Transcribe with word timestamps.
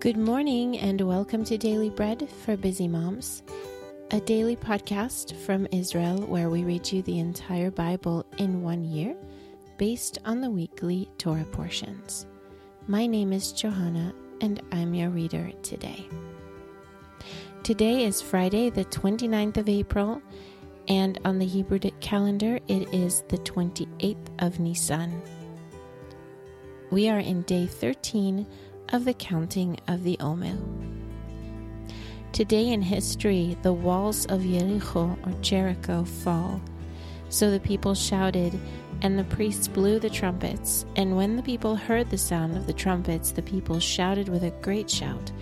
Good 0.00 0.16
morning 0.16 0.78
and 0.78 1.00
welcome 1.00 1.42
to 1.46 1.58
Daily 1.58 1.90
Bread 1.90 2.28
for 2.44 2.56
Busy 2.56 2.86
Moms, 2.86 3.42
a 4.12 4.20
daily 4.20 4.54
podcast 4.54 5.34
from 5.34 5.66
Israel 5.72 6.20
where 6.20 6.50
we 6.50 6.62
read 6.62 6.92
you 6.92 7.02
the 7.02 7.18
entire 7.18 7.72
Bible 7.72 8.24
in 8.36 8.62
one 8.62 8.84
year 8.84 9.16
based 9.76 10.18
on 10.24 10.40
the 10.40 10.52
weekly 10.52 11.10
Torah 11.18 11.44
portions. 11.50 12.26
My 12.86 13.08
name 13.08 13.32
is 13.32 13.50
Johanna 13.50 14.14
and 14.40 14.62
I'm 14.70 14.94
your 14.94 15.10
reader 15.10 15.50
today. 15.64 16.06
Today 17.64 18.04
is 18.04 18.22
Friday, 18.22 18.70
the 18.70 18.84
29th 18.84 19.56
of 19.56 19.68
April, 19.68 20.22
and 20.86 21.18
on 21.24 21.40
the 21.40 21.44
Hebrew 21.44 21.80
calendar 21.98 22.60
it 22.68 22.94
is 22.94 23.24
the 23.30 23.38
28th 23.38 24.28
of 24.38 24.60
Nisan. 24.60 25.20
We 26.92 27.08
are 27.08 27.18
in 27.18 27.42
day 27.42 27.66
13 27.66 28.46
of 28.92 29.04
the 29.04 29.14
counting 29.14 29.78
of 29.86 30.02
the 30.02 30.16
Omer. 30.20 30.56
Today 32.32 32.68
in 32.68 32.82
history, 32.82 33.56
the 33.62 33.72
walls 33.72 34.26
of 34.26 34.42
Jericho 34.42 35.18
or 35.24 35.32
Yericho 35.42 36.06
fall. 36.06 36.60
So 37.30 37.50
the 37.50 37.60
people 37.60 37.94
shouted, 37.94 38.58
and 39.02 39.18
the 39.18 39.24
priests 39.24 39.68
blew 39.68 39.98
the 39.98 40.10
trumpets. 40.10 40.84
And 40.96 41.16
when 41.16 41.36
the 41.36 41.42
people 41.42 41.76
heard 41.76 42.10
the 42.10 42.18
sound 42.18 42.56
of 42.56 42.66
the 42.66 42.72
trumpets, 42.72 43.32
the 43.32 43.42
people 43.42 43.80
shouted 43.80 44.28
with 44.28 44.44
a 44.44 44.50
great 44.62 44.90
shout. 44.90 45.32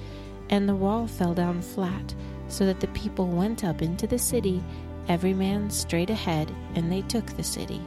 And 0.50 0.68
the 0.68 0.74
wall 0.74 1.06
fell 1.06 1.34
down 1.34 1.60
flat, 1.60 2.14
so 2.48 2.66
that 2.66 2.80
the 2.80 2.88
people 2.88 3.26
went 3.26 3.64
up 3.64 3.82
into 3.82 4.06
the 4.06 4.18
city, 4.18 4.62
every 5.08 5.34
man 5.34 5.70
straight 5.70 6.10
ahead, 6.10 6.50
and 6.74 6.90
they 6.90 7.02
took 7.02 7.26
the 7.26 7.44
city. 7.44 7.82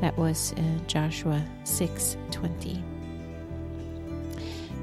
That 0.00 0.16
was 0.16 0.52
uh, 0.52 0.62
Joshua 0.86 1.44
6:20. 1.64 2.85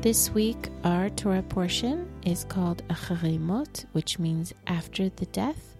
This 0.03 0.31
week, 0.31 0.67
our 0.83 1.09
Torah 1.09 1.41
portion 1.41 2.11
is 2.25 2.43
called 2.43 2.85
Acharei 2.89 3.39
Mot, 3.39 3.85
which 3.93 4.19
means 4.19 4.53
after 4.67 5.07
the 5.07 5.27
death. 5.27 5.77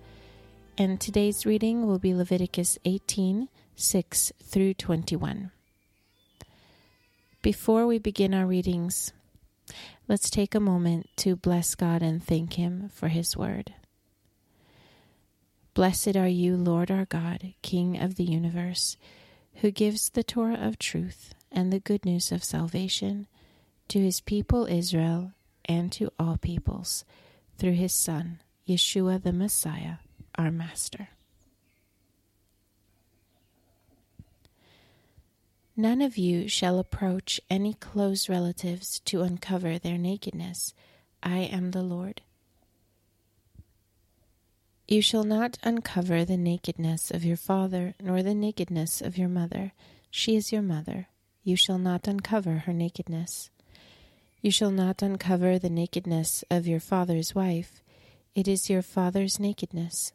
And 0.77 0.97
today's 0.97 1.45
reading 1.45 1.85
will 1.87 1.99
be 1.99 2.13
Leviticus 2.13 2.79
18 2.85 3.49
6 3.75 4.31
through 4.41 4.75
21. 4.75 5.51
Before 7.41 7.85
we 7.85 7.99
begin 7.99 8.33
our 8.33 8.45
readings, 8.45 9.11
let's 10.07 10.29
take 10.29 10.55
a 10.55 10.61
moment 10.61 11.09
to 11.17 11.35
bless 11.35 11.75
God 11.75 12.01
and 12.01 12.23
thank 12.23 12.53
Him 12.53 12.89
for 12.93 13.09
His 13.09 13.35
word. 13.35 13.73
Blessed 15.73 16.15
are 16.15 16.29
you, 16.29 16.55
Lord 16.55 16.89
our 16.89 17.03
God, 17.03 17.55
King 17.61 17.99
of 17.99 18.15
the 18.15 18.23
universe, 18.23 18.95
who 19.55 19.69
gives 19.69 20.11
the 20.11 20.23
Torah 20.23 20.65
of 20.65 20.79
truth 20.79 21.35
and 21.51 21.73
the 21.73 21.81
good 21.81 22.05
news 22.05 22.31
of 22.31 22.41
salvation 22.41 23.27
to 23.89 23.99
his 23.99 24.21
people 24.21 24.65
Israel 24.65 25.33
and 25.65 25.91
to 25.93 26.11
all 26.19 26.37
peoples 26.37 27.05
through 27.57 27.73
his 27.73 27.93
Son, 27.93 28.39
Yeshua 28.67 29.21
the 29.21 29.33
Messiah, 29.33 29.95
our 30.37 30.51
Master. 30.51 31.09
None 35.75 36.01
of 36.01 36.17
you 36.17 36.47
shall 36.47 36.77
approach 36.77 37.41
any 37.49 37.73
close 37.73 38.29
relatives 38.29 38.99
to 39.05 39.23
uncover 39.23 39.79
their 39.79 39.97
nakedness. 39.97 40.73
I 41.23 41.39
am 41.39 41.71
the 41.71 41.81
Lord. 41.81 42.21
You 44.87 45.01
shall 45.01 45.23
not 45.23 45.57
uncover 45.63 46.25
the 46.25 46.37
nakedness 46.37 47.09
of 47.09 47.23
your 47.23 47.37
father, 47.37 47.95
nor 47.99 48.21
the 48.21 48.35
nakedness 48.35 49.01
of 49.01 49.17
your 49.17 49.29
mother. 49.29 49.71
She 50.11 50.35
is 50.35 50.51
your 50.51 50.61
mother. 50.61 51.07
You 51.43 51.55
shall 51.55 51.79
not 51.79 52.07
uncover 52.07 52.59
her 52.59 52.73
nakedness. 52.73 53.49
You 54.43 54.51
shall 54.51 54.71
not 54.71 55.01
uncover 55.01 55.57
the 55.57 55.69
nakedness 55.69 56.43
of 56.51 56.67
your 56.67 56.81
father's 56.81 57.33
wife. 57.33 57.81
It 58.35 58.45
is 58.45 58.69
your 58.69 58.81
father's 58.81 59.39
nakedness. 59.39 60.11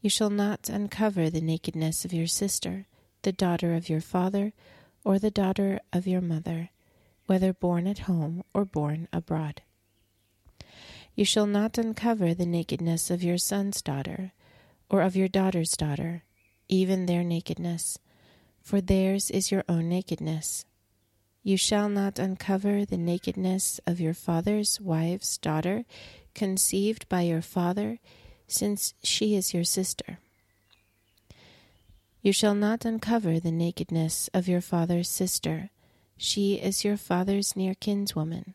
You 0.00 0.08
shall 0.08 0.30
not 0.30 0.70
uncover 0.70 1.28
the 1.28 1.42
nakedness 1.42 2.06
of 2.06 2.14
your 2.14 2.26
sister, 2.26 2.86
the 3.20 3.30
daughter 3.30 3.74
of 3.74 3.90
your 3.90 4.00
father, 4.00 4.54
or 5.04 5.18
the 5.18 5.30
daughter 5.30 5.80
of 5.92 6.06
your 6.06 6.22
mother, 6.22 6.70
whether 7.26 7.52
born 7.52 7.86
at 7.86 8.08
home 8.08 8.42
or 8.54 8.64
born 8.64 9.06
abroad. 9.12 9.60
You 11.14 11.26
shall 11.26 11.46
not 11.46 11.76
uncover 11.76 12.32
the 12.32 12.46
nakedness 12.46 13.10
of 13.10 13.22
your 13.22 13.36
son's 13.36 13.82
daughter, 13.82 14.32
or 14.88 15.02
of 15.02 15.14
your 15.14 15.28
daughter's 15.28 15.76
daughter, 15.76 16.22
even 16.70 17.04
their 17.04 17.22
nakedness, 17.22 17.98
for 18.62 18.80
theirs 18.80 19.30
is 19.30 19.52
your 19.52 19.64
own 19.68 19.90
nakedness. 19.90 20.64
You 21.44 21.56
shall 21.56 21.88
not 21.88 22.20
uncover 22.20 22.84
the 22.84 22.96
nakedness 22.96 23.80
of 23.84 24.00
your 24.00 24.14
father's 24.14 24.80
wife's 24.80 25.38
daughter, 25.38 25.84
conceived 26.34 27.08
by 27.08 27.22
your 27.22 27.42
father, 27.42 27.98
since 28.46 28.94
she 29.02 29.34
is 29.34 29.52
your 29.52 29.64
sister. 29.64 30.18
You 32.20 32.32
shall 32.32 32.54
not 32.54 32.84
uncover 32.84 33.40
the 33.40 33.50
nakedness 33.50 34.30
of 34.32 34.46
your 34.46 34.60
father's 34.60 35.08
sister, 35.08 35.70
she 36.16 36.54
is 36.54 36.84
your 36.84 36.96
father's 36.96 37.56
near 37.56 37.74
kinswoman. 37.74 38.54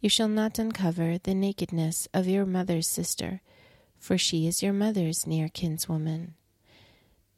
You 0.00 0.08
shall 0.08 0.28
not 0.28 0.60
uncover 0.60 1.18
the 1.18 1.34
nakedness 1.34 2.06
of 2.14 2.28
your 2.28 2.46
mother's 2.46 2.86
sister, 2.86 3.40
for 3.98 4.16
she 4.16 4.46
is 4.46 4.62
your 4.62 4.72
mother's 4.72 5.26
near 5.26 5.48
kinswoman. 5.48 6.34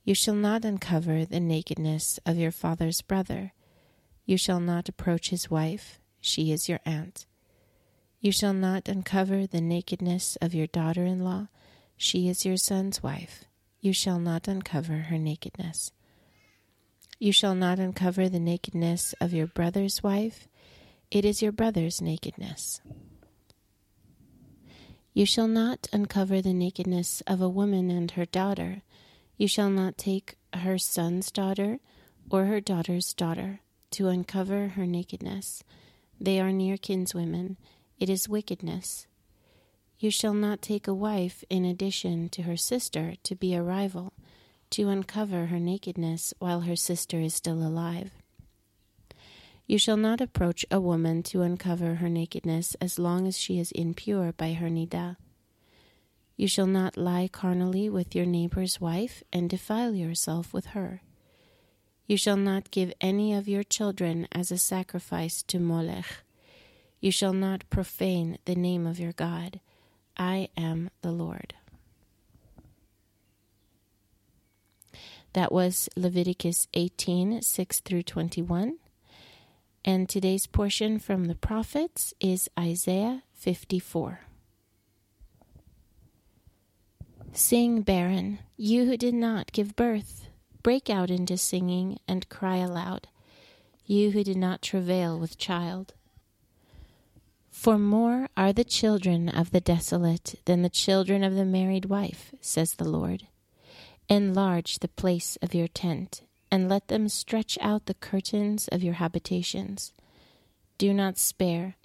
You 0.05 0.15
shall 0.15 0.34
not 0.34 0.67
uncover 0.67 1.25
the 1.25 1.41
nakedness 1.41 2.21
of 2.27 2.37
your 2.37 2.51
father's 2.51 3.01
brother 3.01 3.53
you 4.28 4.37
shall 4.37 4.61
not 4.61 4.91
approach 4.91 5.31
his 5.31 5.50
wife, 5.50 5.99
she 6.21 6.53
is 6.53 6.69
your 6.69 6.81
aunt. 6.84 7.25
You 8.21 8.31
shall 8.31 8.53
not 8.53 8.87
uncover 8.87 9.47
the 9.47 9.62
nakedness 9.62 10.37
of 10.43 10.53
your 10.53 10.66
daughter 10.66 11.06
in 11.06 11.25
law, 11.25 11.49
she 11.97 12.28
is 12.28 12.44
your 12.44 12.59
son's 12.59 13.03
wife. 13.03 13.44
You 13.81 13.94
shall 13.94 14.19
not 14.19 14.47
uncover 14.47 14.99
her 15.09 15.16
nakedness. 15.16 15.93
You 17.19 17.33
shall 17.33 17.55
not 17.55 17.78
uncover 17.78 18.28
the 18.28 18.39
nakedness 18.39 19.15
of 19.19 19.33
your 19.33 19.47
brother's 19.47 20.03
wife, 20.03 20.47
it 21.10 21.25
is 21.25 21.41
your 21.41 21.53
brother's 21.53 22.03
nakedness. 22.03 22.83
You 25.15 25.25
shall 25.25 25.49
not 25.49 25.89
uncover 25.91 26.43
the 26.43 26.53
nakedness 26.53 27.22
of 27.27 27.41
a 27.41 27.49
woman 27.49 27.91
and 27.91 28.10
her 28.10 28.27
daughter. 28.27 28.83
You 29.39 29.49
shall 29.49 29.71
not 29.71 29.97
take 29.97 30.37
her 30.53 30.77
son's 30.77 31.31
daughter 31.31 31.78
or 32.28 32.45
her 32.45 32.60
daughter's 32.60 33.15
daughter 33.15 33.60
to 33.91 34.09
uncover 34.09 34.69
her 34.69 34.87
nakedness. 34.87 35.62
They 36.21 36.41
are 36.41 36.53
near 36.53 36.76
kinswomen. 36.76 37.56
It 37.99 38.09
is 38.09 38.28
wickedness. 38.28 39.06
You 39.99 40.10
shall 40.10 40.34
not 40.34 40.62
take 40.62 40.87
a 40.87 40.94
wife 40.94 41.43
in 41.50 41.65
addition 41.65 42.28
to 42.31 42.43
her 42.43 42.56
sister 42.56 43.15
to 43.25 43.34
be 43.34 43.54
a 43.54 43.62
rival, 43.62 44.12
to 44.71 44.88
uncover 44.88 45.47
her 45.47 45.59
nakedness 45.59 46.34
while 46.38 46.60
her 46.60 46.77
sister 46.77 47.19
is 47.19 47.34
still 47.34 47.66
alive. 47.66 48.12
You 49.66 49.78
shall 49.78 49.97
not 49.97 50.21
approach 50.21 50.65
a 50.71 50.81
woman 50.81 51.22
to 51.25 51.43
uncover 51.43 51.97
her 51.97 52.09
nakedness 52.09 52.75
as 52.81 52.98
long 52.98 53.27
as 53.27 53.37
she 53.37 53.59
is 53.59 53.72
impure 53.72 54.32
by 54.32 54.53
her 54.54 54.69
nidah. 54.69 55.16
You 56.37 56.47
shall 56.47 56.66
not 56.66 56.97
lie 56.97 57.28
carnally 57.31 57.91
with 57.91 58.15
your 58.15 58.25
neighbor's 58.25 58.81
wife 58.81 59.25
and 59.32 59.50
defile 59.50 59.94
yourself 59.94 60.54
with 60.54 60.66
her. 60.66 61.03
You 62.09 62.17
shall 62.17 62.39
not 62.39 62.71
give 62.71 62.91
any 63.03 63.35
of 63.35 63.47
your 63.47 63.63
children 63.63 64.27
as 64.33 64.51
a 64.51 64.57
sacrifice 64.57 65.43
to 65.43 65.61
Molech. 65.61 66.07
You 67.01 67.13
shall 67.13 67.35
not 67.35 67.69
profane 67.69 68.39
the 68.47 68.55
name 68.55 68.87
of 68.87 68.99
your 68.99 69.13
God. 69.13 69.61
I 70.17 70.49
am 70.57 70.89
the 71.03 71.13
Lord. 71.13 71.53
That 75.34 75.53
was 75.53 75.91
Leviticus 75.97 76.66
18 76.72 77.43
6 77.43 77.81
through 77.81 78.05
21. 78.05 78.78
And 79.84 80.09
today's 80.09 80.47
portion 80.47 80.99
from 80.99 81.27
the 81.27 81.34
prophets 81.34 82.15
is 82.21 82.49
Isaiah 82.59 83.22
54. 83.34 84.21
Sing, 87.33 87.83
barren, 87.83 88.39
you 88.57 88.87
who 88.87 88.97
did 88.97 89.15
not 89.15 89.53
give 89.53 89.77
birth 89.77 90.28
break 90.63 90.91
out 90.91 91.10
into 91.10 91.37
singing 91.37 91.99
and 92.07 92.28
cry 92.28 92.57
aloud, 92.57 93.09
you 93.87 94.10
who 94.10 94.22
did 94.25 94.37
not 94.37 94.63
travail 94.63 95.19
with 95.19 95.39
child. 95.39 95.95
For 97.51 97.78
more 97.78 98.28
are 98.37 98.53
the 98.53 98.65
children 98.65 99.28
of 99.28 99.51
the 99.51 99.60
desolate 99.60 100.37
than 100.45 100.63
the 100.63 100.69
children 100.69 101.25
of 101.25 101.34
the 101.34 101.45
married 101.45 101.87
wife, 101.87 102.34
says 102.41 102.75
the 102.75 102.89
Lord. 102.89 103.27
Enlarge 104.09 104.78
the 104.78 104.89
place 104.89 105.37
of 105.43 105.55
your 105.55 105.69
tent, 105.69 106.22
and 106.51 106.69
let 106.69 106.89
them 106.89 107.09
stretch 107.09 107.59
out 107.61 107.87
the 107.87 107.95
curtains 107.95 108.69
of 108.69 108.83
your 108.83 108.95
habitations. 108.95 109.93
Do 110.78 110.95
not 110.95 111.19
spare, 111.19 111.77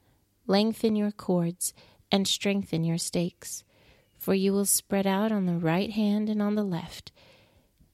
lengthen 0.45 0.95
your 0.95 1.11
cords, 1.11 1.73
and 2.11 2.27
strengthen 2.27 2.83
your 2.83 2.99
stakes, 2.99 3.63
for 4.19 4.33
you 4.33 4.53
will 4.53 4.65
spread 4.65 5.07
out 5.07 5.31
on 5.31 5.47
the 5.47 5.57
right 5.57 5.89
hand 5.89 6.29
and 6.29 6.41
on 6.41 6.55
the 6.55 6.63
left 6.63 7.11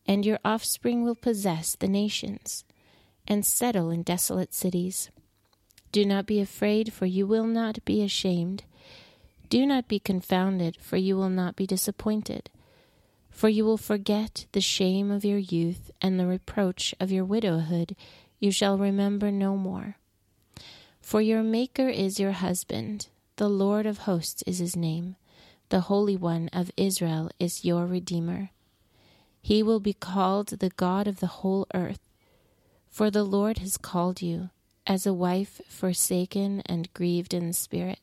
and 0.10 0.26
your 0.26 0.40
offspring 0.44 1.04
will 1.04 1.14
possess 1.14 1.76
the 1.76 1.88
nations 1.88 2.64
and 3.28 3.46
settle 3.46 3.92
in 3.92 4.02
desolate 4.02 4.56
cities. 4.56 5.12
Do 5.92 6.04
not 6.04 6.26
be 6.26 6.40
afraid, 6.42 6.92
for 6.92 7.06
you 7.06 7.28
will 7.28 7.46
not 7.46 7.86
be 7.86 8.02
ashamed. 8.02 8.64
Do 9.50 9.68
not 9.68 9.88
be 9.88 10.00
confounded, 10.00 10.78
for 10.82 10.98
you 10.98 11.16
will 11.16 11.30
not 11.30 11.56
be 11.56 11.68
disappointed. 11.68 12.50
For 13.30 13.50
you 13.50 13.64
will 13.64 13.78
forget 13.78 14.48
the 14.54 14.62
shame 14.62 15.12
of 15.12 15.24
your 15.24 15.38
youth, 15.38 15.92
and 16.02 16.20
the 16.20 16.26
reproach 16.26 16.96
of 17.00 17.12
your 17.12 17.24
widowhood 17.24 17.96
you 18.40 18.52
shall 18.52 18.80
remember 18.80 19.30
no 19.30 19.56
more. 19.56 19.98
For 21.02 21.22
your 21.22 21.44
Maker 21.44 21.88
is 21.88 22.20
your 22.20 22.32
husband, 22.32 23.10
the 23.36 23.48
Lord 23.48 23.86
of 23.86 24.00
hosts 24.00 24.42
is 24.48 24.58
his 24.58 24.76
name, 24.76 25.18
the 25.70 25.82
Holy 25.82 26.18
One 26.18 26.50
of 26.52 26.72
Israel 26.78 27.30
is 27.40 27.64
your 27.64 27.86
Redeemer. 27.86 28.50
He 29.42 29.64
will 29.64 29.80
be 29.80 29.94
called 29.94 30.48
the 30.48 30.70
God 30.70 31.08
of 31.08 31.20
the 31.20 31.28
whole 31.28 31.68
earth. 31.74 32.00
For 32.90 33.10
the 33.10 33.24
Lord 33.24 33.60
has 33.60 33.78
called 33.78 34.22
you 34.22 34.50
as 34.86 35.06
a 35.06 35.14
wife 35.14 35.62
forsaken 35.68 36.62
and 36.66 36.92
grieved 36.94 37.34
in 37.34 37.54
spirit, 37.54 38.00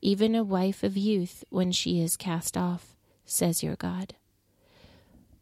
even 0.00 0.34
a 0.34 0.44
wife 0.44 0.82
of 0.82 0.96
youth 0.96 1.44
when 1.48 1.72
she 1.72 2.00
is 2.00 2.16
cast 2.16 2.56
off, 2.56 2.94
says 3.24 3.62
your 3.62 3.76
God. 3.76 4.14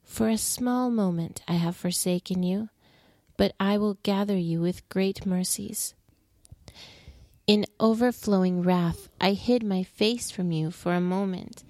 For 0.04 0.28
a 0.28 0.38
small 0.38 0.90
moment 0.90 1.42
I 1.48 1.54
have 1.54 1.76
forsaken 1.76 2.42
you, 2.42 2.68
but 3.36 3.54
I 3.58 3.76
will 3.78 3.98
gather 4.02 4.36
you 4.36 4.60
with 4.60 4.88
great 4.88 5.26
mercies. 5.26 5.94
In 7.46 7.66
overflowing 7.80 8.62
wrath 8.62 9.08
I 9.20 9.32
hid 9.32 9.64
my 9.64 9.82
face 9.82 10.30
from 10.30 10.52
you 10.52 10.70
for 10.70 10.94
a 10.94 11.00
moment, 11.00 11.64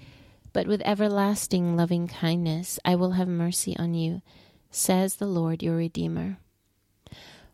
but 0.52 0.66
with 0.66 0.82
everlasting 0.84 1.76
loving 1.76 2.06
kindness 2.06 2.78
I 2.84 2.94
will 2.94 3.12
have 3.12 3.28
mercy 3.28 3.76
on 3.76 3.94
you, 3.94 4.22
says 4.70 5.16
the 5.16 5.26
Lord 5.26 5.62
your 5.62 5.76
Redeemer. 5.76 6.38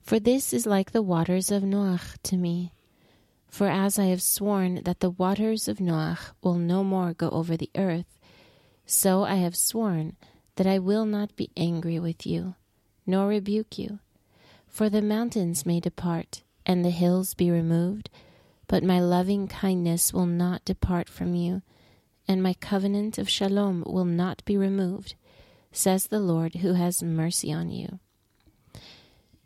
For 0.03 0.19
this 0.19 0.53
is 0.53 0.67
like 0.67 0.93
the 0.93 1.03
waters 1.03 1.51
of 1.51 1.63
Noach 1.63 2.17
to 2.25 2.37
me. 2.37 2.73
For 3.49 3.69
as 3.69 3.99
I 3.99 4.07
have 4.07 4.23
sworn 4.23 4.83
that 4.85 5.01
the 5.01 5.11
waters 5.11 5.69
of 5.69 5.79
Noach 5.79 6.33
will 6.43 6.55
no 6.55 6.83
more 6.83 7.13
go 7.13 7.29
over 7.31 7.57
the 7.57 7.71
earth, 7.77 8.19
so 8.87 9.25
I 9.25 9.37
have 9.37 9.57
sworn 9.57 10.17
that 10.57 10.67
I 10.67 10.79
will 10.79 11.05
not 11.05 11.37
be 11.37 11.51
angry 11.57 11.99
with 11.99 12.27
you, 12.27 12.55
nor 13.07 13.29
rebuke 13.29 13.79
you. 13.79 14.01
For 14.67 14.89
the 14.89 15.03
mountains 15.03 15.67
may 15.67 15.81
depart, 15.81 16.43
and 16.67 16.85
the 16.85 16.91
hills 16.91 17.35
be 17.35 17.51
removed, 17.51 18.11
but 18.67 18.83
my 18.83 19.01
loving 19.01 19.49
kindness 19.49 20.13
will 20.13 20.27
not 20.27 20.65
depart 20.65 21.09
from 21.09 21.35
you, 21.35 21.63
and 22.29 22.43
my 22.43 22.53
covenant 22.55 23.17
of 23.17 23.29
shalom 23.29 23.83
will 23.87 24.05
not 24.05 24.45
be 24.45 24.57
removed, 24.57 25.15
says 25.73 26.07
the 26.07 26.21
Lord 26.21 26.57
who 26.57 26.75
has 26.75 27.03
mercy 27.03 27.53
on 27.53 27.71
you. 27.71 27.99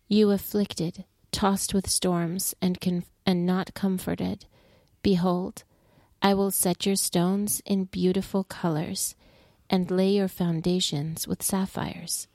You 0.08 0.31
afflicted, 0.31 1.05
tossed 1.31 1.73
with 1.73 1.88
storms, 1.88 2.55
and, 2.61 2.76
and 3.25 3.46
not 3.46 3.73
comforted, 3.73 4.46
behold, 5.02 5.62
I 6.20 6.34
will 6.34 6.50
set 6.50 6.84
your 6.84 6.96
stones 6.96 7.62
in 7.64 7.84
beautiful 7.84 8.44
colors, 8.44 9.14
and 9.70 9.90
lay 9.90 10.11
your 10.11 10.28
foundations 10.28 11.26
with 11.26 11.43
sapphires. 11.43 12.28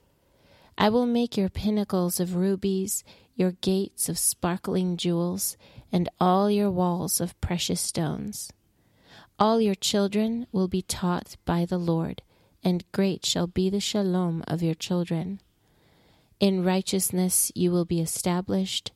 I 0.78 0.90
will 0.90 1.06
make 1.06 1.38
your 1.38 1.50
pinnacles 1.50 2.20
of 2.20 2.36
rubies, 2.36 3.04
your 3.36 3.52
gates 3.52 4.10
of 4.10 4.18
sparkling 4.18 4.98
jewels, 4.98 5.58
and 5.92 6.10
all 6.20 6.50
your 6.50 6.72
walls 6.72 7.22
of 7.22 7.40
precious 7.42 7.82
stones. 7.82 8.52
All 9.40 9.62
your 9.62 9.76
children 9.76 10.48
will 10.52 10.68
be 10.68 10.82
taught 10.82 11.38
by 11.46 11.66
the 11.66 11.78
Lord, 11.78 12.24
and 12.64 12.92
great 12.92 13.24
shall 13.24 13.46
be 13.46 13.70
the 13.70 13.80
shalom 13.80 14.44
of 14.48 14.64
your 14.64 14.74
children. 14.74 15.42
In 16.40 16.64
righteousness 16.64 17.52
you 17.54 17.72
will 17.72 17.86
be 17.86 18.02
established. 18.02 18.92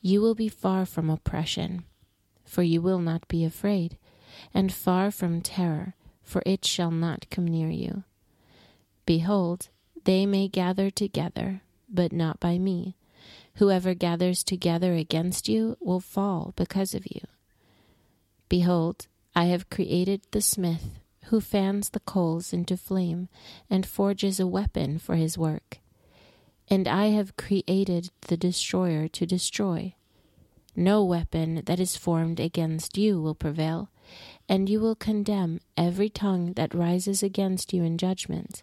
You 0.00 0.22
will 0.22 0.34
be 0.34 0.48
far 0.48 0.86
from 0.86 1.10
oppression, 1.10 1.84
for 2.44 2.62
you 2.62 2.80
will 2.80 2.98
not 2.98 3.28
be 3.28 3.44
afraid, 3.44 3.98
and 4.54 4.72
far 4.72 5.10
from 5.10 5.42
terror, 5.42 5.94
for 6.22 6.42
it 6.46 6.64
shall 6.64 6.90
not 6.90 7.28
come 7.30 7.46
near 7.46 7.68
you. 7.68 8.04
Behold, 9.04 9.68
they 10.04 10.24
may 10.24 10.48
gather 10.48 10.90
together, 10.90 11.60
but 11.90 12.10
not 12.10 12.40
by 12.40 12.58
me. 12.58 12.96
Whoever 13.56 13.92
gathers 13.94 14.42
together 14.42 14.94
against 14.94 15.48
you 15.48 15.76
will 15.80 16.00
fall 16.00 16.54
because 16.56 16.94
of 16.94 17.06
you. 17.06 17.20
Behold, 18.48 19.06
I 19.34 19.46
have 19.46 19.70
created 19.70 20.22
the 20.30 20.40
smith, 20.40 20.98
who 21.24 21.40
fans 21.40 21.90
the 21.90 22.00
coals 22.00 22.52
into 22.52 22.76
flame, 22.76 23.28
and 23.68 23.86
forges 23.86 24.38
a 24.38 24.46
weapon 24.46 24.98
for 24.98 25.16
his 25.16 25.36
work 25.36 25.80
and 26.68 26.88
I 26.88 27.06
have 27.06 27.36
created 27.36 28.10
the 28.22 28.36
destroyer 28.36 29.08
to 29.08 29.26
destroy. 29.26 29.94
No 30.74 31.04
weapon 31.04 31.62
that 31.66 31.78
is 31.78 31.96
formed 31.96 32.40
against 32.40 32.96
you 32.96 33.20
will 33.20 33.34
prevail, 33.34 33.90
and 34.48 34.68
you 34.68 34.80
will 34.80 34.96
condemn 34.96 35.60
every 35.76 36.08
tongue 36.08 36.54
that 36.54 36.74
rises 36.74 37.22
against 37.22 37.72
you 37.72 37.84
in 37.84 37.98
judgment. 37.98 38.62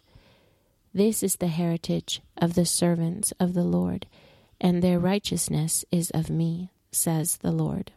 This 0.92 1.22
is 1.22 1.36
the 1.36 1.48
heritage 1.48 2.20
of 2.36 2.54
the 2.54 2.66
servants 2.66 3.32
of 3.40 3.54
the 3.54 3.64
Lord, 3.64 4.06
and 4.60 4.82
their 4.82 4.98
righteousness 4.98 5.84
is 5.90 6.10
of 6.10 6.28
me, 6.28 6.70
says 6.90 7.38
the 7.38 7.52
Lord. 7.52 7.92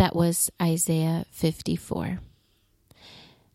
That 0.00 0.16
was 0.16 0.50
Isaiah 0.62 1.26
54. 1.30 2.20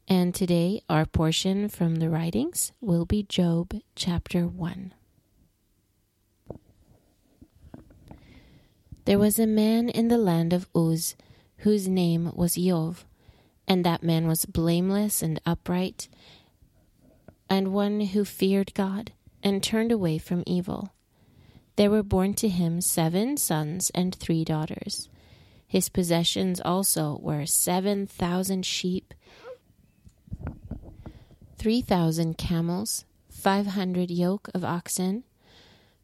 And 0.07 0.35
today, 0.35 0.79
our 0.87 1.07
portion 1.07 1.69
from 1.69 1.95
the 1.95 2.07
writings 2.07 2.71
will 2.79 3.03
be 3.03 3.23
Job 3.23 3.73
chapter 3.95 4.45
1. 4.45 4.93
There 9.05 9.17
was 9.17 9.39
a 9.39 9.47
man 9.47 9.89
in 9.89 10.09
the 10.09 10.19
land 10.19 10.53
of 10.53 10.67
Uz 10.77 11.15
whose 11.65 11.87
name 11.87 12.29
was 12.35 12.53
Iyov, 12.53 13.05
and 13.67 13.83
that 13.83 14.03
man 14.03 14.27
was 14.27 14.45
blameless 14.45 15.23
and 15.23 15.41
upright, 15.47 16.07
and 17.49 17.73
one 17.73 18.01
who 18.01 18.23
feared 18.23 18.71
God 18.75 19.13
and 19.41 19.63
turned 19.63 19.91
away 19.91 20.19
from 20.19 20.43
evil. 20.45 20.93
There 21.75 21.89
were 21.89 22.03
born 22.03 22.35
to 22.35 22.49
him 22.49 22.81
seven 22.81 23.35
sons 23.35 23.89
and 23.95 24.13
three 24.13 24.45
daughters. 24.45 25.09
His 25.75 25.89
possessions 25.89 26.61
also 26.63 27.19
were 27.21 27.45
seven 27.45 28.07
thousand 28.07 28.65
sheep 28.65 29.13
3,000 31.57 32.37
camels, 32.37 33.03
500 33.29 34.09
yoke 34.09 34.47
of 34.53 34.63
oxen, 34.63 35.25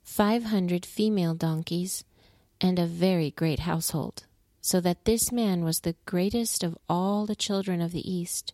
500 0.03 0.85
female 0.85 1.33
donkeys, 1.33 2.03
and 2.59 2.77
a 2.79 2.85
very 2.85 3.31
great 3.31 3.59
household, 3.59 4.25
so 4.59 4.81
that 4.81 5.05
this 5.05 5.31
man 5.31 5.63
was 5.63 5.79
the 5.79 5.95
greatest 6.05 6.65
of 6.65 6.77
all 6.89 7.25
the 7.25 7.33
children 7.33 7.79
of 7.79 7.93
the 7.93 8.11
East. 8.11 8.53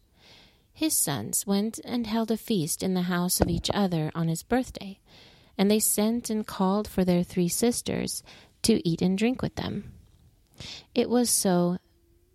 His 0.72 0.96
sons 0.96 1.48
went 1.48 1.80
and 1.84 2.06
held 2.06 2.30
a 2.30 2.38
feast 2.38 2.84
in 2.84 2.94
the 2.94 3.10
house 3.10 3.42
of 3.42 3.50
each 3.50 3.72
other 3.74 4.12
on 4.14 4.28
his 4.28 4.44
birthday, 4.44 5.00
and 5.58 5.72
they 5.72 5.80
sent 5.80 6.30
and 6.30 6.46
called 6.46 6.88
for 6.88 7.04
their 7.04 7.24
three 7.24 7.50
sisters 7.50 8.22
to 8.62 8.88
eat 8.88 9.02
and 9.02 9.18
drink 9.18 9.42
with 9.42 9.56
them. 9.56 9.94
It 10.96 11.10
was 11.10 11.30
so 11.30 11.78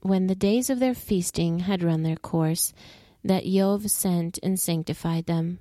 when 0.03 0.27
the 0.27 0.35
days 0.35 0.69
of 0.69 0.81
their 0.81 0.95
feasting 0.95 1.61
had 1.61 1.83
run 1.83 2.03
their 2.03 2.17
course 2.17 2.73
that 3.25 3.45
Iyov 3.45 3.89
sent 3.89 4.39
and 4.43 4.59
sanctified 4.59 5.27
them, 5.27 5.61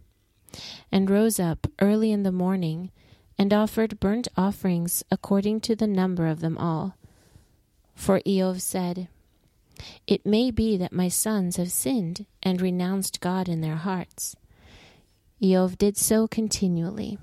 and 0.91 1.09
rose 1.09 1.39
up 1.39 1.67
early 1.79 2.11
in 2.11 2.23
the 2.23 2.31
morning, 2.31 2.91
and 3.37 3.53
offered 3.53 3.99
burnt 3.99 4.27
offerings 4.35 5.03
according 5.11 5.61
to 5.61 5.75
the 5.75 5.87
number 5.87 6.27
of 6.27 6.39
them 6.39 6.57
all. 6.57 6.95
For 7.95 8.19
Iyov 8.21 8.61
said, 8.61 9.07
It 10.07 10.25
may 10.25 10.51
be 10.51 10.77
that 10.77 10.93
my 10.93 11.07
sons 11.07 11.57
have 11.57 11.71
sinned 11.71 12.25
and 12.41 12.61
renounced 12.61 13.21
God 13.21 13.47
in 13.47 13.61
their 13.61 13.77
hearts. 13.77 14.35
Iyov 15.41 15.77
did 15.77 15.97
so 15.97 16.27
continually. 16.27 17.17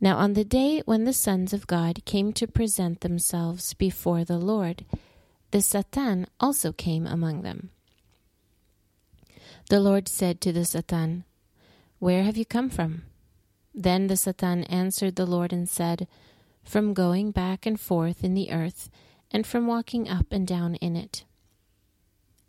Now, 0.00 0.16
on 0.18 0.34
the 0.34 0.44
day 0.44 0.82
when 0.84 1.04
the 1.04 1.12
sons 1.12 1.52
of 1.52 1.66
God 1.66 2.04
came 2.04 2.32
to 2.34 2.46
present 2.46 3.00
themselves 3.00 3.72
before 3.74 4.24
the 4.24 4.38
Lord, 4.38 4.84
the 5.52 5.62
Satan 5.62 6.26
also 6.38 6.72
came 6.72 7.06
among 7.06 7.42
them. 7.42 7.70
The 9.70 9.80
Lord 9.80 10.06
said 10.06 10.40
to 10.42 10.52
the 10.52 10.64
Satan, 10.64 11.24
Where 11.98 12.24
have 12.24 12.36
you 12.36 12.44
come 12.44 12.68
from? 12.68 13.04
Then 13.74 14.06
the 14.06 14.16
Satan 14.16 14.64
answered 14.64 15.16
the 15.16 15.26
Lord 15.26 15.52
and 15.52 15.68
said, 15.68 16.06
From 16.62 16.94
going 16.94 17.30
back 17.30 17.66
and 17.66 17.80
forth 17.80 18.22
in 18.22 18.34
the 18.34 18.52
earth, 18.52 18.90
and 19.30 19.46
from 19.46 19.66
walking 19.66 20.08
up 20.08 20.26
and 20.30 20.46
down 20.46 20.76
in 20.76 20.94
it. 20.94 21.24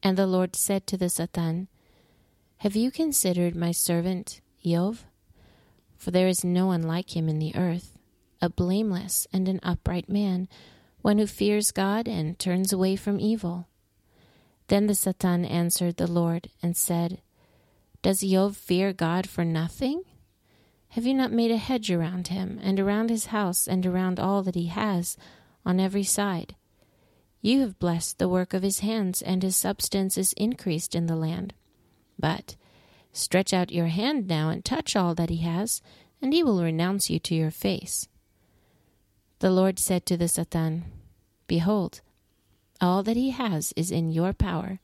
And 0.04 0.18
the 0.18 0.28
Lord 0.28 0.56
said 0.56 0.86
to 0.88 0.98
the 0.98 1.10
Satan, 1.10 1.70
Have 2.58 2.76
you 2.76 2.92
considered 2.92 3.56
my 3.56 3.72
servant 3.72 4.42
Iyov? 4.66 5.06
For 5.98 6.12
there 6.12 6.28
is 6.28 6.44
no 6.44 6.68
one 6.68 6.84
like 6.84 7.16
him 7.16 7.28
in 7.28 7.40
the 7.40 7.56
earth, 7.56 7.98
a 8.42 8.50
blameless 8.50 9.28
and 9.34 9.50
an 9.50 9.60
upright 9.64 10.08
man, 10.08 10.48
one 11.02 11.18
who 11.18 11.28
fears 11.28 11.72
God 11.72 12.08
and 12.08 12.38
turns 12.38 12.72
away 12.72 12.96
from 12.96 13.20
evil. 13.20 13.68
Then 14.68 14.88
the 14.88 14.96
Satan 14.96 15.46
answered 15.46 15.98
the 15.98 16.08
Lord 16.08 16.50
and 16.62 16.76
said, 16.76 17.22
Does 18.02 18.22
Iyov 18.22 18.56
fear 18.56 18.94
God 18.94 19.28
for 19.28 19.46
nothing? 19.46 20.04
Have 20.90 21.06
you 21.06 21.14
not 21.14 21.32
made 21.32 21.52
a 21.52 21.58
hedge 21.58 21.92
around 21.92 22.28
him, 22.28 22.60
and 22.62 22.80
around 22.80 23.10
his 23.10 23.28
house, 23.28 23.68
and 23.68 23.86
around 23.86 24.20
all 24.20 24.44
that 24.44 24.56
he 24.56 24.68
has, 24.68 25.18
on 25.66 25.80
every 25.80 26.04
side? 26.04 26.56
You 27.42 27.62
have 27.62 27.80
blessed 27.80 28.20
the 28.20 28.30
work 28.30 28.54
of 28.54 28.64
his 28.64 28.80
hands, 28.80 29.22
and 29.22 29.44
his 29.44 29.56
substance 29.56 30.18
is 30.18 30.34
increased 30.34 30.96
in 30.96 31.08
the 31.08 31.16
land. 31.16 31.54
But 32.18 32.56
stretch 33.18 33.54
out 33.54 33.72
your 33.72 33.88
hand 33.88 34.28
now 34.28 34.50
and 34.50 34.64
touch 34.64 34.96
all 34.96 35.16
that 35.16 35.30
he 35.30 35.38
has, 35.38 35.82
and 36.22 36.34
he 36.34 36.44
will 36.44 36.64
renounce 36.64 37.10
you 37.10 37.20
to 37.20 37.36
your 37.36 37.52
face. 37.52 38.08
The 39.40 39.52
Lord 39.52 39.80
said 39.80 40.06
to 40.06 40.18
the 40.18 40.28
Satan, 40.28 40.86
Behold, 41.48 42.02
all 42.82 43.04
that 43.04 43.18
he 43.18 43.32
has 43.32 43.74
is 43.76 43.92
in 43.92 44.12
your 44.12 44.34
power, 44.34 44.80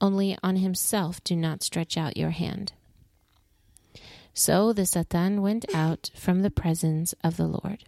only 0.00 0.36
on 0.42 0.56
himself 0.56 1.22
do 1.24 1.36
not 1.36 1.62
stretch 1.62 1.96
out 1.96 2.16
your 2.16 2.30
hand. 2.30 2.72
So 4.34 4.72
the 4.72 4.84
Satan 4.84 5.40
went 5.40 5.64
out 5.74 6.10
from 6.14 6.42
the 6.42 6.50
presence 6.50 7.14
of 7.24 7.36
the 7.36 7.46
Lord. 7.46 7.84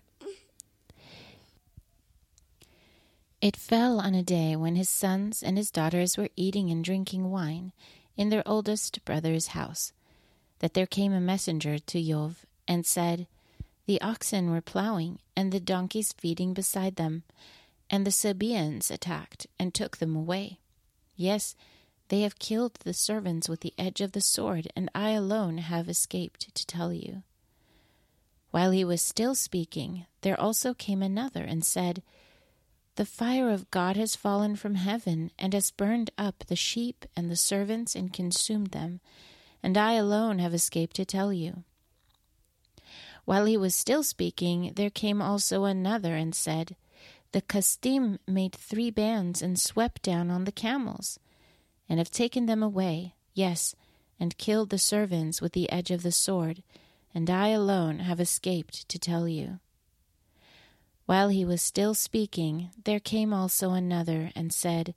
It 3.41 3.55
fell 3.55 4.01
on 4.01 4.15
a 4.15 4.23
day 4.23 4.57
when 4.57 4.75
his 4.75 4.89
sons 4.89 5.43
and 5.43 5.57
his 5.57 5.71
daughters 5.71 6.17
were 6.17 6.31
eating 6.35 6.71
and 6.71 6.83
drinking 6.83 7.31
wine 7.31 7.73
in 8.19 8.29
their 8.29 8.47
oldest 8.47 9.03
brother's 9.07 9.49
house, 9.49 9.93
that 10.59 10.75
there 10.75 10.87
came 10.87 11.13
a 11.13 11.21
messenger 11.21 11.79
to 11.79 12.03
Iyov 12.03 12.45
and 12.67 12.85
said, 12.85 13.27
The 13.87 14.01
oxen 14.03 14.51
were 14.51 14.61
plowing, 14.61 15.21
and 15.37 15.53
the 15.53 15.61
donkeys 15.61 16.13
feeding 16.13 16.53
beside 16.53 16.97
them, 16.97 17.23
and 17.89 18.05
the 18.05 18.11
Sabaeans 18.11 18.91
attacked 18.91 19.47
and 19.59 19.73
took 19.73 19.97
them 19.97 20.15
away. 20.15 20.59
Yes, 21.17 21.55
they 22.09 22.23
have 22.23 22.39
killed 22.39 22.75
the 22.75 22.93
servants 22.93 23.49
with 23.49 23.61
the 23.61 23.75
edge 23.79 24.01
of 24.01 24.13
the 24.13 24.21
sword, 24.21 24.71
and 24.75 24.91
I 24.95 25.11
alone 25.11 25.59
have 25.59 25.89
escaped 25.89 26.55
to 26.55 26.67
tell 26.67 26.93
you. 26.93 27.23
While 28.51 28.73
he 28.73 28.85
was 28.85 29.01
still 29.01 29.35
speaking, 29.35 30.07
there 30.23 30.39
also 30.39 30.75
came 30.75 31.03
another 31.03 31.45
and 31.45 31.65
said, 31.65 32.03
The 32.99 33.07
fire 33.07 33.49
of 33.51 33.71
God 33.71 33.97
has 33.97 34.17
fallen 34.17 34.57
from 34.57 34.75
heaven 34.75 35.31
and 35.39 35.55
has 35.55 35.71
burned 35.71 36.11
up 36.19 36.43
the 36.49 36.57
sheep 36.57 37.07
and 37.15 37.31
the 37.31 37.37
servants 37.37 37.95
and 37.95 38.13
consumed 38.13 38.73
them, 38.73 38.99
and 39.63 39.79
I 39.79 39.93
alone 39.93 40.41
have 40.41 40.53
escaped 40.53 40.97
to 40.97 41.05
tell 41.05 41.33
you. 41.33 41.63
While 43.25 43.45
he 43.45 43.57
was 43.57 43.77
still 43.77 44.03
speaking, 44.03 44.73
there 44.75 44.91
came 44.91 45.23
also 45.23 45.63
another 45.63 46.17
and 46.17 46.35
said, 46.35 46.75
The 47.31 47.41
Kasdim 47.41 48.19
made 48.27 48.57
three 48.57 48.91
bands 48.91 49.43
and 49.43 49.61
swept 49.61 50.03
down 50.03 50.29
on 50.29 50.43
the 50.43 50.51
camels 50.51 51.21
and 51.89 52.01
have 52.01 52.11
taken 52.11 52.47
them 52.47 52.65
away, 52.65 53.15
yes, 53.33 53.77
and 54.19 54.37
killed 54.39 54.71
the 54.71 54.77
servants 54.77 55.41
with 55.41 55.53
the 55.53 55.71
edge 55.71 55.93
of 55.93 56.03
the 56.03 56.11
sword, 56.11 56.65
and 57.15 57.31
I 57.31 57.51
alone 57.51 58.01
have 58.01 58.19
escaped 58.19 58.89
to 58.89 58.99
tell 58.99 59.29
you. 59.29 59.61
While 61.09 61.31
he 61.31 61.43
was 61.43 61.63
still 61.63 61.95
speaking, 61.95 62.69
there 62.85 63.01
came 63.01 63.33
also 63.33 63.71
another 63.71 64.31
and 64.37 64.53
said, 64.53 64.95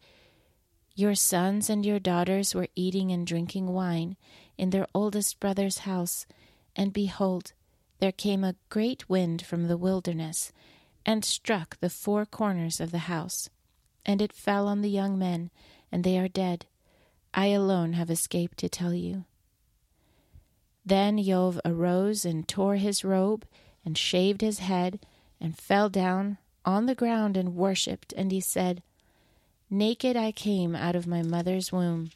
Your 0.94 1.16
sons 1.16 1.70
and 1.70 1.86
your 1.86 2.02
daughters 2.02 2.54
were 2.54 2.68
eating 2.76 3.14
and 3.14 3.26
drinking 3.26 3.68
wine 3.68 4.18
in 4.58 4.72
their 4.72 4.88
oldest 4.94 5.40
brother's 5.40 5.78
house, 5.88 6.26
and 6.76 6.92
behold, 6.92 7.54
there 8.00 8.12
came 8.12 8.44
a 8.44 8.58
great 8.68 9.08
wind 9.08 9.46
from 9.46 9.70
the 9.70 9.78
wilderness, 9.78 10.52
and 11.06 11.24
struck 11.24 11.80
the 11.80 11.90
four 11.90 12.26
corners 12.26 12.82
of 12.82 12.92
the 12.92 13.08
house, 13.08 13.50
and 14.06 14.22
it 14.22 14.34
fell 14.34 14.68
on 14.68 14.82
the 14.82 14.90
young 14.90 15.18
men, 15.18 15.50
and 15.94 16.04
they 16.04 16.20
are 16.20 16.28
dead 16.28 16.66
I 17.34 17.46
alone 17.46 17.94
have 17.94 18.10
escaped 18.10 18.58
to 18.58 18.68
tell 18.68 18.94
you. 18.94 19.24
Then 20.86 21.18
Iyov 21.18 21.62
arose 21.64 22.26
and 22.26 22.46
tore 22.46 22.76
his 22.76 23.06
robe 23.06 23.46
and 23.86 23.98
shaved 23.98 24.42
his 24.42 24.60
head 24.60 25.00
and 25.42 25.58
fell 25.58 25.90
down 25.90 26.38
on 26.64 26.86
the 26.86 26.96
ground 26.96 27.36
and 27.36 27.56
worshipped. 27.56 28.14
And 28.16 28.32
he 28.32 28.40
said, 28.40 28.84
Naked 29.70 30.16
I 30.16 30.32
came 30.32 30.76
out 30.76 30.96
of 30.96 31.08
my 31.08 31.24
mother's 31.24 31.72
womb, 31.72 32.12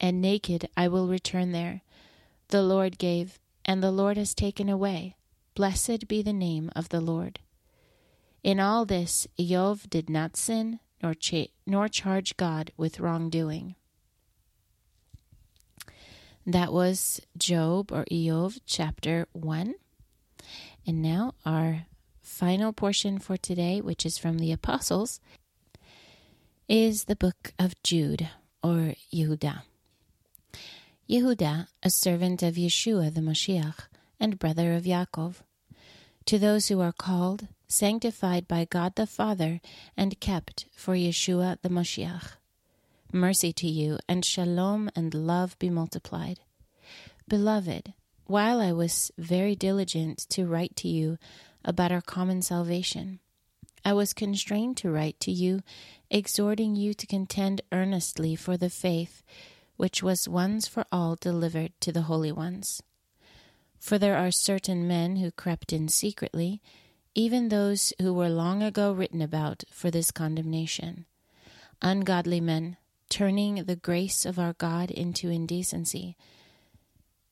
and 0.00 0.20
naked 0.20 0.68
I 0.76 0.88
will 0.88 1.08
return 1.08 1.52
there. 1.52 1.82
The 2.48 2.62
Lord 2.62 2.98
gave, 2.98 3.38
and 3.64 3.82
the 3.82 3.92
Lord 3.92 4.16
has 4.16 4.34
taken 4.34 4.68
away. 4.68 5.14
Blessed 5.54 6.08
be 6.08 6.22
the 6.22 6.32
name 6.32 6.70
of 6.74 6.88
the 6.88 7.00
Lord. 7.00 7.38
In 8.42 8.58
all 8.58 8.84
this, 8.84 9.26
Iyov 9.38 9.88
did 9.88 10.08
not 10.08 10.36
sin 10.36 10.80
nor, 11.02 11.14
cha- 11.14 11.52
nor 11.66 11.88
charge 11.88 12.36
God 12.36 12.72
with 12.76 13.00
wrongdoing. 13.00 13.76
That 16.46 16.72
was 16.72 17.20
Job 17.36 17.92
or 17.92 18.04
Iyov 18.10 18.60
chapter 18.66 19.28
1. 19.32 19.74
And 20.86 21.02
now 21.02 21.34
our 21.44 21.86
final 22.30 22.72
portion 22.72 23.18
for 23.18 23.36
today, 23.36 23.80
which 23.80 24.06
is 24.06 24.16
from 24.16 24.38
the 24.38 24.52
Apostles, 24.52 25.20
is 26.68 27.04
the 27.04 27.16
book 27.16 27.52
of 27.58 27.74
Jude 27.82 28.28
or 28.62 28.94
Yehuda. 29.12 29.62
Yehuda, 31.08 31.66
a 31.82 31.90
servant 31.90 32.42
of 32.42 32.54
Yeshua 32.54 33.12
the 33.12 33.20
Moshiach 33.20 33.88
and 34.18 34.38
brother 34.38 34.74
of 34.74 34.84
Yaakov, 34.84 35.36
to 36.24 36.38
those 36.38 36.68
who 36.68 36.80
are 36.80 36.92
called, 36.92 37.48
sanctified 37.66 38.46
by 38.46 38.64
God 38.64 38.94
the 38.94 39.06
Father, 39.06 39.60
and 39.96 40.20
kept 40.20 40.66
for 40.74 40.94
Yeshua 40.94 41.60
the 41.62 41.68
Moshiach 41.68 42.36
mercy 43.12 43.52
to 43.52 43.66
you, 43.66 43.98
and 44.08 44.24
shalom 44.24 44.90
and 44.94 45.12
love 45.14 45.58
be 45.58 45.70
multiplied. 45.70 46.40
Beloved, 47.28 47.92
while 48.26 48.60
I 48.60 48.72
was 48.72 49.10
very 49.18 49.56
diligent 49.56 50.18
to 50.30 50.46
write 50.46 50.76
to 50.76 50.88
you 50.88 51.18
about 51.64 51.92
our 51.92 52.00
common 52.00 52.42
salvation, 52.42 53.20
I 53.84 53.92
was 53.92 54.12
constrained 54.12 54.76
to 54.78 54.90
write 54.90 55.18
to 55.20 55.32
you, 55.32 55.62
exhorting 56.10 56.76
you 56.76 56.92
to 56.94 57.06
contend 57.06 57.62
earnestly 57.72 58.36
for 58.36 58.56
the 58.56 58.70
faith 58.70 59.22
which 59.76 60.02
was 60.02 60.28
once 60.28 60.68
for 60.68 60.84
all 60.92 61.16
delivered 61.16 61.72
to 61.80 61.90
the 61.90 62.02
holy 62.02 62.30
ones. 62.30 62.82
For 63.78 63.98
there 63.98 64.16
are 64.16 64.30
certain 64.30 64.86
men 64.86 65.16
who 65.16 65.30
crept 65.30 65.72
in 65.72 65.88
secretly, 65.88 66.60
even 67.14 67.48
those 67.48 67.94
who 67.98 68.12
were 68.12 68.28
long 68.28 68.62
ago 68.62 68.92
written 68.92 69.22
about 69.22 69.64
for 69.70 69.90
this 69.90 70.10
condemnation, 70.10 71.06
ungodly 71.80 72.40
men 72.40 72.76
turning 73.08 73.64
the 73.64 73.76
grace 73.76 74.26
of 74.26 74.38
our 74.38 74.52
God 74.52 74.90
into 74.90 75.30
indecency, 75.30 76.16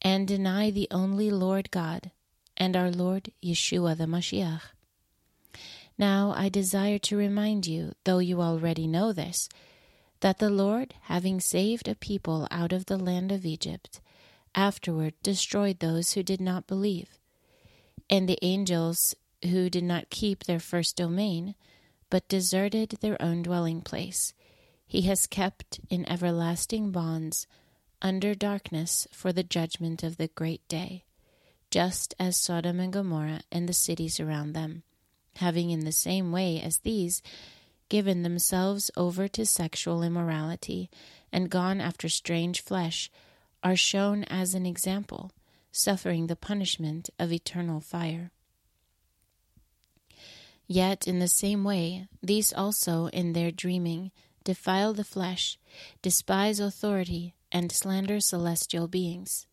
and 0.01 0.27
deny 0.27 0.71
the 0.71 0.89
only 0.91 1.31
Lord 1.31 1.71
God 1.71 2.11
and 2.59 2.77
our 2.77 2.91
Lord 2.91 3.33
Yeshua 3.43 3.97
the 3.97 4.05
Mashiach. 4.05 4.61
Now 5.97 6.35
I 6.37 6.51
desire 6.51 6.99
to 6.99 7.17
remind 7.17 7.67
you, 7.67 7.95
though 8.05 8.19
you 8.19 8.43
already 8.43 8.87
know 8.87 9.13
this, 9.13 9.49
that 10.21 10.39
the 10.39 10.51
Lord, 10.51 10.95
having 11.03 11.41
saved 11.41 11.89
a 11.89 11.95
people 11.95 12.47
out 12.51 12.73
of 12.73 12.85
the 12.87 12.99
land 12.99 13.33
of 13.33 13.47
Egypt, 13.47 14.01
afterward 14.55 15.15
destroyed 15.23 15.79
those 15.79 16.13
who 16.13 16.23
did 16.23 16.41
not 16.41 16.67
believe, 16.67 17.19
and 18.11 18.29
the 18.29 18.39
angels 18.43 19.15
who 19.45 19.71
did 19.71 19.85
not 19.85 20.11
keep 20.11 20.45
their 20.45 20.61
first 20.61 20.97
domain, 20.97 21.55
but 22.11 22.29
deserted 22.29 22.99
their 23.01 23.21
own 23.23 23.43
dwelling 23.43 23.81
place 23.81 24.35
he 24.89 25.03
has 25.03 25.27
kept 25.27 25.79
in 25.91 26.09
everlasting 26.09 26.91
bonds 26.91 27.47
under 28.01 28.35
darkness 28.35 29.07
for 29.13 29.35
the 29.35 29.43
judgment 29.43 30.03
of 30.03 30.17
the 30.17 30.29
great 30.29 30.67
day, 30.67 31.05
just 31.71 32.15
as 32.19 32.37
Sodom 32.37 32.81
and 32.81 32.93
Gomorrah 32.93 33.43
and 33.53 33.69
the 33.69 33.73
cities 33.73 34.21
around 34.21 34.53
them, 34.53 34.83
having 35.37 35.71
in 35.71 35.85
the 35.85 35.93
same 35.93 36.33
way 36.33 36.61
as 36.61 36.79
these 36.79 37.23
given 37.89 38.23
themselves 38.23 38.91
over 38.97 39.29
to 39.29 39.47
sexual 39.47 40.03
immorality 40.03 40.91
and 41.33 41.51
gone 41.51 41.81
after 41.81 42.09
strange 42.09 42.63
flesh, 42.63 43.11
are 43.63 43.77
shown 43.77 44.25
as 44.25 44.55
an 44.55 44.67
example, 44.67 45.33
suffering 45.73 46.27
the 46.27 46.37
punishment 46.37 47.11
of 47.19 47.33
eternal 47.33 47.81
fire. 47.81 48.31
Yet 50.67 51.09
in 51.09 51.19
the 51.19 51.29
same 51.29 51.65
way, 51.65 52.09
these 52.23 52.53
also 52.53 53.07
in 53.07 53.33
their 53.33 53.51
dreaming, 53.51 54.13
defile 54.45 54.93
the 54.93 55.05
flesh, 55.05 55.59
despise 56.03 56.61
authority, 56.61 57.35
and 57.51 57.73
slander 57.73 58.21
celestial 58.21 58.87
beings. 58.87 59.48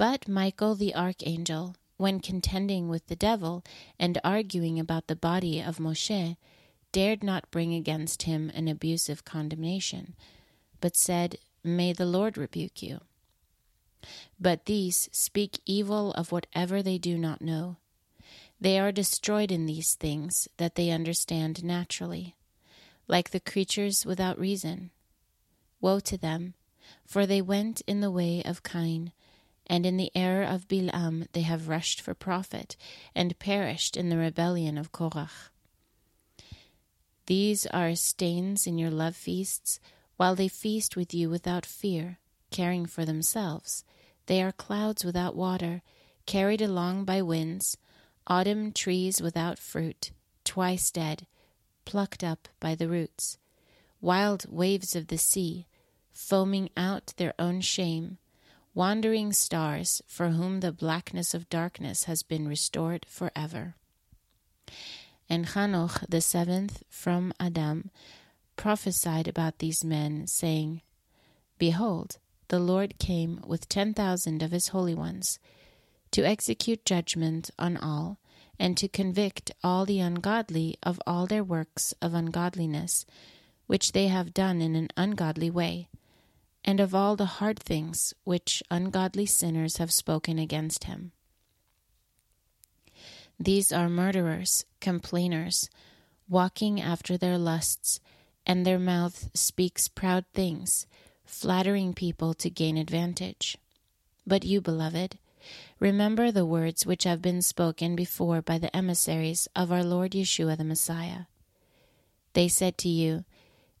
But 0.00 0.26
Michael 0.26 0.76
the 0.76 0.94
archangel, 0.94 1.76
when 1.98 2.20
contending 2.20 2.88
with 2.88 3.08
the 3.08 3.16
devil 3.16 3.62
and 3.98 4.18
arguing 4.24 4.80
about 4.80 5.08
the 5.08 5.14
body 5.14 5.60
of 5.60 5.76
Moshe, 5.76 6.38
dared 6.90 7.22
not 7.22 7.50
bring 7.50 7.74
against 7.74 8.22
him 8.22 8.50
an 8.54 8.66
abusive 8.66 9.26
condemnation, 9.26 10.14
but 10.80 10.96
said, 10.96 11.36
May 11.62 11.92
the 11.92 12.06
Lord 12.06 12.38
rebuke 12.38 12.82
you. 12.82 13.02
But 14.40 14.64
these 14.64 15.10
speak 15.12 15.60
evil 15.66 16.12
of 16.12 16.32
whatever 16.32 16.82
they 16.82 16.96
do 16.96 17.18
not 17.18 17.42
know. 17.42 17.76
They 18.58 18.78
are 18.78 18.92
destroyed 18.92 19.52
in 19.52 19.66
these 19.66 19.96
things 19.96 20.48
that 20.56 20.76
they 20.76 20.88
understand 20.88 21.62
naturally 21.62 22.36
like 23.06 23.32
the 23.32 23.40
creatures 23.40 24.06
without 24.06 24.38
reason. 24.38 24.92
Woe 25.78 26.00
to 26.00 26.16
them, 26.16 26.54
for 27.04 27.26
they 27.26 27.42
went 27.42 27.82
in 27.82 28.00
the 28.00 28.10
way 28.10 28.42
of 28.42 28.62
Cain, 28.62 29.12
And 29.70 29.86
in 29.86 29.96
the 29.96 30.10
error 30.16 30.42
of 30.42 30.66
Bilam 30.66 31.28
they 31.32 31.42
have 31.42 31.68
rushed 31.68 32.00
for 32.00 32.12
profit, 32.12 32.76
and 33.14 33.38
perished 33.38 33.96
in 33.96 34.08
the 34.08 34.16
rebellion 34.16 34.76
of 34.76 34.90
Korach. 34.90 35.50
These 37.26 37.66
are 37.66 37.94
stains 37.94 38.66
in 38.66 38.78
your 38.78 38.90
love 38.90 39.14
feasts, 39.14 39.78
while 40.16 40.34
they 40.34 40.48
feast 40.48 40.96
with 40.96 41.14
you 41.14 41.30
without 41.30 41.64
fear, 41.64 42.18
caring 42.50 42.84
for 42.84 43.04
themselves. 43.04 43.84
They 44.26 44.42
are 44.42 44.50
clouds 44.50 45.04
without 45.04 45.36
water, 45.36 45.82
carried 46.26 46.60
along 46.60 47.04
by 47.04 47.22
winds, 47.22 47.76
autumn 48.26 48.72
trees 48.72 49.22
without 49.22 49.56
fruit, 49.56 50.10
twice 50.42 50.90
dead, 50.90 51.28
plucked 51.84 52.24
up 52.24 52.48
by 52.58 52.74
the 52.74 52.88
roots, 52.88 53.38
wild 54.00 54.46
waves 54.48 54.96
of 54.96 55.06
the 55.06 55.16
sea, 55.16 55.68
foaming 56.10 56.70
out 56.76 57.14
their 57.18 57.34
own 57.38 57.60
shame 57.60 58.18
wandering 58.74 59.32
stars 59.32 60.00
for 60.06 60.30
whom 60.30 60.60
the 60.60 60.72
blackness 60.72 61.34
of 61.34 61.48
darkness 61.48 62.04
has 62.04 62.22
been 62.22 62.46
restored 62.46 63.04
forever. 63.08 63.74
And 65.28 65.46
Hanoch, 65.46 66.04
the 66.08 66.20
seventh 66.20 66.82
from 66.88 67.32
Adam, 67.40 67.90
prophesied 68.56 69.28
about 69.28 69.58
these 69.58 69.84
men, 69.84 70.26
saying, 70.26 70.82
Behold, 71.58 72.18
the 72.48 72.58
Lord 72.58 72.98
came 72.98 73.40
with 73.46 73.68
ten 73.68 73.94
thousand 73.94 74.42
of 74.42 74.50
his 74.50 74.68
holy 74.68 74.94
ones, 74.94 75.38
to 76.10 76.24
execute 76.24 76.84
judgment 76.84 77.50
on 77.58 77.76
all, 77.76 78.18
and 78.58 78.76
to 78.76 78.88
convict 78.88 79.52
all 79.62 79.86
the 79.86 80.00
ungodly 80.00 80.76
of 80.82 81.00
all 81.06 81.26
their 81.26 81.44
works 81.44 81.94
of 82.02 82.12
ungodliness, 82.12 83.06
which 83.66 83.92
they 83.92 84.08
have 84.08 84.34
done 84.34 84.60
in 84.60 84.74
an 84.74 84.88
ungodly 84.96 85.50
way 85.50 85.88
and 86.64 86.80
of 86.80 86.94
all 86.94 87.16
the 87.16 87.40
hard 87.40 87.58
things 87.58 88.14
which 88.24 88.62
ungodly 88.70 89.26
sinners 89.26 89.78
have 89.78 89.92
spoken 89.92 90.38
against 90.38 90.84
him. 90.84 91.12
These 93.38 93.72
are 93.72 93.88
murderers, 93.88 94.66
complainers, 94.80 95.70
walking 96.28 96.80
after 96.80 97.16
their 97.16 97.38
lusts, 97.38 97.98
and 98.46 98.66
their 98.66 98.78
mouth 98.78 99.30
speaks 99.34 99.88
proud 99.88 100.24
things, 100.34 100.86
flattering 101.24 101.94
people 101.94 102.34
to 102.34 102.50
gain 102.50 102.76
advantage. 102.76 103.56
But 104.26 104.44
you, 104.44 104.60
beloved, 104.60 105.18
remember 105.78 106.30
the 106.30 106.44
words 106.44 106.84
which 106.84 107.04
have 107.04 107.22
been 107.22 107.40
spoken 107.40 107.96
before 107.96 108.42
by 108.42 108.58
the 108.58 108.74
emissaries 108.76 109.48
of 109.56 109.72
our 109.72 109.82
Lord 109.82 110.12
Yeshua 110.12 110.58
the 110.58 110.64
Messiah. 110.64 111.22
They 112.34 112.48
said 112.48 112.76
to 112.78 112.88
you, 112.88 113.24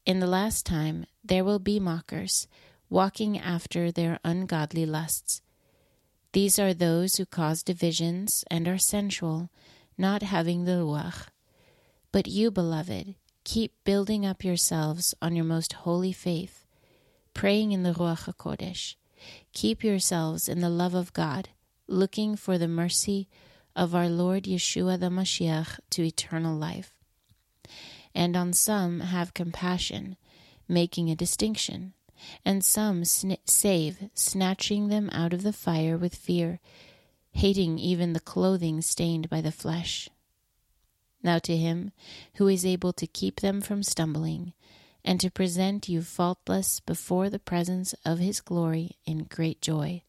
In 0.06 0.20
the 0.20 0.26
last 0.26 0.64
time 0.64 1.06
there 1.22 1.44
will 1.44 1.58
be 1.58 1.78
mockers 1.78 2.48
walking 2.90 3.38
after 3.38 3.92
their 3.92 4.18
ungodly 4.24 4.84
lusts. 4.84 5.40
These 6.32 6.58
are 6.58 6.74
those 6.74 7.14
who 7.14 7.24
cause 7.24 7.62
divisions 7.62 8.44
and 8.50 8.66
are 8.66 8.78
sensual, 8.78 9.48
not 9.96 10.22
having 10.22 10.64
the 10.64 10.72
Ruach. 10.72 11.28
But 12.12 12.26
you, 12.26 12.50
beloved, 12.50 13.14
keep 13.44 13.72
building 13.84 14.26
up 14.26 14.44
yourselves 14.44 15.14
on 15.22 15.36
your 15.36 15.44
most 15.44 15.72
holy 15.72 16.12
faith, 16.12 16.66
praying 17.32 17.70
in 17.72 17.84
the 17.84 17.92
Ruach 17.92 18.32
HaKodesh. 18.32 18.96
Keep 19.52 19.84
yourselves 19.84 20.48
in 20.48 20.60
the 20.60 20.68
love 20.68 20.94
of 20.94 21.12
God, 21.12 21.50
looking 21.86 22.36
for 22.36 22.58
the 22.58 22.68
mercy 22.68 23.28
of 23.76 23.94
our 23.94 24.08
Lord 24.08 24.44
Yeshua 24.44 24.98
the 24.98 25.10
Mashiach 25.10 25.78
to 25.90 26.02
eternal 26.02 26.56
life. 26.56 26.92
And 28.14 28.36
on 28.36 28.52
some 28.52 29.00
have 29.00 29.34
compassion, 29.34 30.16
making 30.68 31.10
a 31.10 31.16
distinction 31.16 31.94
and 32.44 32.64
some 32.64 33.04
sn- 33.04 33.36
save, 33.44 34.10
snatching 34.14 34.88
them 34.88 35.08
out 35.12 35.32
of 35.32 35.42
the 35.42 35.52
fire 35.52 35.96
with 35.96 36.14
fear, 36.14 36.60
hating 37.32 37.78
even 37.78 38.12
the 38.12 38.20
clothing 38.20 38.80
stained 38.80 39.28
by 39.28 39.40
the 39.40 39.52
flesh. 39.52 40.08
Now 41.22 41.38
to 41.40 41.56
him 41.56 41.92
who 42.34 42.48
is 42.48 42.64
able 42.64 42.92
to 42.94 43.06
keep 43.06 43.40
them 43.40 43.60
from 43.60 43.82
stumbling, 43.82 44.52
and 45.04 45.20
to 45.20 45.30
present 45.30 45.88
you 45.88 46.02
faultless 46.02 46.80
before 46.80 47.30
the 47.30 47.38
presence 47.38 47.94
of 48.04 48.18
his 48.18 48.40
glory 48.40 48.96
in 49.06 49.24
great 49.24 49.60
joy. 49.60 50.02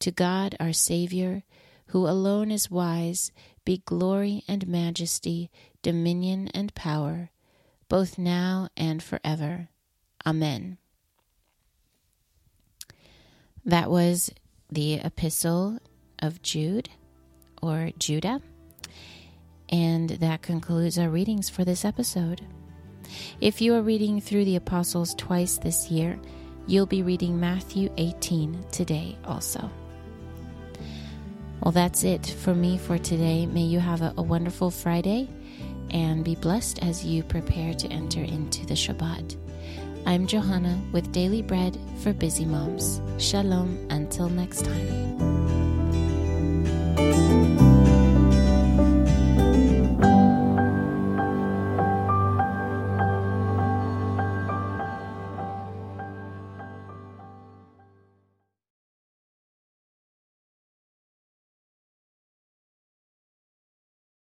To 0.00 0.10
God 0.10 0.56
our 0.58 0.72
Saviour, 0.72 1.42
who 1.88 2.06
alone 2.06 2.50
is 2.50 2.70
wise, 2.70 3.32
be 3.64 3.82
glory 3.84 4.44
and 4.48 4.66
majesty, 4.66 5.50
dominion 5.82 6.48
and 6.48 6.74
power, 6.74 7.30
both 7.88 8.18
now 8.18 8.68
and 8.76 9.02
forever. 9.02 9.68
Amen. 10.24 10.78
That 13.70 13.88
was 13.88 14.32
the 14.68 14.94
Epistle 14.94 15.78
of 16.18 16.42
Jude 16.42 16.90
or 17.62 17.92
Judah. 18.00 18.42
And 19.68 20.10
that 20.10 20.42
concludes 20.42 20.98
our 20.98 21.08
readings 21.08 21.48
for 21.48 21.64
this 21.64 21.84
episode. 21.84 22.44
If 23.40 23.60
you 23.60 23.76
are 23.76 23.82
reading 23.82 24.20
through 24.20 24.44
the 24.44 24.56
Apostles 24.56 25.14
twice 25.14 25.58
this 25.58 25.88
year, 25.88 26.18
you'll 26.66 26.84
be 26.84 27.04
reading 27.04 27.38
Matthew 27.38 27.94
18 27.96 28.64
today 28.72 29.16
also. 29.24 29.70
Well, 31.62 31.70
that's 31.70 32.02
it 32.02 32.26
for 32.26 32.56
me 32.56 32.76
for 32.76 32.98
today. 32.98 33.46
May 33.46 33.62
you 33.62 33.78
have 33.78 34.02
a, 34.02 34.12
a 34.16 34.22
wonderful 34.22 34.72
Friday 34.72 35.28
and 35.90 36.24
be 36.24 36.34
blessed 36.34 36.82
as 36.82 37.04
you 37.04 37.22
prepare 37.22 37.72
to 37.74 37.86
enter 37.86 38.24
into 38.24 38.66
the 38.66 38.74
Shabbat. 38.74 39.36
I'm 40.06 40.26
Johanna 40.26 40.80
with 40.92 41.12
Daily 41.12 41.42
Bread 41.42 41.76
for 42.02 42.12
Busy 42.12 42.44
Moms. 42.44 43.00
Shalom 43.18 43.86
until 43.90 44.28
next 44.28 44.64
time. 44.64 45.39